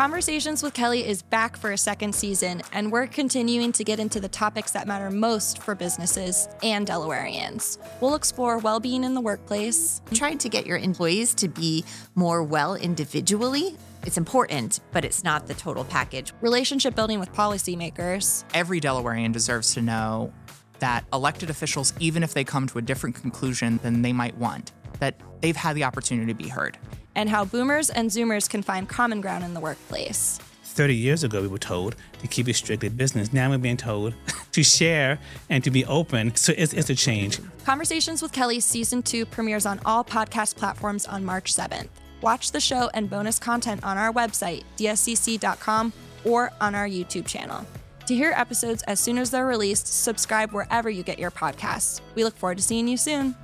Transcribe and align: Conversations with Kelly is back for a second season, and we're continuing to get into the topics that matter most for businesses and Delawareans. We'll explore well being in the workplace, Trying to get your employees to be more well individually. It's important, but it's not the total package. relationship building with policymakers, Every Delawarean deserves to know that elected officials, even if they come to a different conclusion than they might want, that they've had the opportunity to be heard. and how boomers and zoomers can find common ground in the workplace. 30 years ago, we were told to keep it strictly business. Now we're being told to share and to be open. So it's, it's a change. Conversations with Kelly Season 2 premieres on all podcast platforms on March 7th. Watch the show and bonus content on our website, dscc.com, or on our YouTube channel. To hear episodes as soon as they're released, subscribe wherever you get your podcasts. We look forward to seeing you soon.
Conversations 0.00 0.62
with 0.62 0.72
Kelly 0.72 1.06
is 1.06 1.20
back 1.20 1.58
for 1.58 1.72
a 1.72 1.76
second 1.76 2.14
season, 2.14 2.62
and 2.72 2.90
we're 2.90 3.06
continuing 3.06 3.70
to 3.72 3.84
get 3.84 4.00
into 4.00 4.18
the 4.18 4.30
topics 4.30 4.70
that 4.70 4.88
matter 4.88 5.10
most 5.10 5.62
for 5.62 5.74
businesses 5.74 6.48
and 6.62 6.86
Delawareans. 6.86 7.76
We'll 8.00 8.14
explore 8.14 8.56
well 8.56 8.80
being 8.80 9.04
in 9.04 9.12
the 9.12 9.20
workplace, 9.20 10.00
Trying 10.14 10.38
to 10.38 10.48
get 10.48 10.64
your 10.64 10.78
employees 10.78 11.34
to 11.34 11.48
be 11.48 11.84
more 12.14 12.42
well 12.42 12.76
individually. 12.76 13.76
It's 14.06 14.16
important, 14.16 14.80
but 14.90 15.04
it's 15.04 15.22
not 15.22 15.46
the 15.46 15.52
total 15.52 15.84
package. 15.84 16.32
relationship 16.40 16.94
building 16.94 17.20
with 17.20 17.30
policymakers, 17.34 18.44
Every 18.54 18.80
Delawarean 18.80 19.34
deserves 19.34 19.74
to 19.74 19.82
know 19.82 20.32
that 20.78 21.04
elected 21.12 21.50
officials, 21.50 21.92
even 22.00 22.22
if 22.22 22.32
they 22.32 22.42
come 22.42 22.66
to 22.68 22.78
a 22.78 22.82
different 22.82 23.16
conclusion 23.16 23.78
than 23.82 24.00
they 24.00 24.14
might 24.14 24.38
want, 24.38 24.72
that 25.00 25.14
they've 25.40 25.56
had 25.56 25.74
the 25.76 25.84
opportunity 25.84 26.32
to 26.32 26.36
be 26.36 26.48
heard. 26.48 26.78
and 27.16 27.28
how 27.28 27.44
boomers 27.44 27.90
and 27.90 28.08
zoomers 28.08 28.48
can 28.48 28.62
find 28.62 28.88
common 28.88 29.20
ground 29.20 29.42
in 29.44 29.52
the 29.52 29.60
workplace. 29.60 30.38
30 30.62 30.94
years 30.94 31.24
ago, 31.24 31.42
we 31.42 31.48
were 31.48 31.58
told 31.58 31.96
to 32.20 32.28
keep 32.28 32.48
it 32.48 32.54
strictly 32.54 32.88
business. 32.88 33.32
Now 33.32 33.50
we're 33.50 33.58
being 33.58 33.76
told 33.76 34.14
to 34.52 34.62
share 34.62 35.18
and 35.48 35.64
to 35.64 35.70
be 35.72 35.84
open. 35.86 36.34
So 36.36 36.52
it's, 36.56 36.72
it's 36.72 36.88
a 36.88 36.94
change. 36.94 37.40
Conversations 37.64 38.22
with 38.22 38.30
Kelly 38.30 38.60
Season 38.60 39.02
2 39.02 39.26
premieres 39.26 39.66
on 39.66 39.80
all 39.84 40.04
podcast 40.04 40.54
platforms 40.54 41.04
on 41.06 41.24
March 41.24 41.52
7th. 41.52 41.88
Watch 42.22 42.52
the 42.52 42.60
show 42.60 42.88
and 42.94 43.10
bonus 43.10 43.38
content 43.40 43.82
on 43.82 43.98
our 43.98 44.12
website, 44.12 44.62
dscc.com, 44.76 45.92
or 46.24 46.52
on 46.60 46.74
our 46.76 46.86
YouTube 46.88 47.26
channel. 47.26 47.66
To 48.06 48.14
hear 48.14 48.32
episodes 48.36 48.82
as 48.84 49.00
soon 49.00 49.18
as 49.18 49.30
they're 49.32 49.46
released, 49.46 49.86
subscribe 49.88 50.52
wherever 50.52 50.88
you 50.88 51.02
get 51.02 51.18
your 51.18 51.30
podcasts. 51.32 52.00
We 52.14 52.22
look 52.22 52.36
forward 52.36 52.58
to 52.58 52.62
seeing 52.64 52.86
you 52.86 52.96
soon. 52.96 53.34